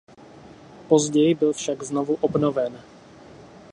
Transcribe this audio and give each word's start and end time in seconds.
Později 0.87 1.35
byl 1.35 1.53
však 1.53 1.83
znovu 1.83 2.15
obnoven. 2.21 2.81